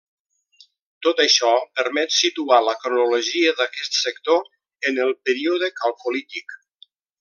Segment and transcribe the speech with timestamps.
[1.07, 1.51] Tot això
[1.81, 4.45] permet situar la cronologia d'aquest sector
[4.93, 6.63] en el període calcolític.